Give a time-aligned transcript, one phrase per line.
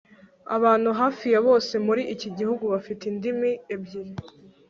[0.55, 4.13] Abantu hafi ya bose muri iki gihugu bafite indimi ebyiri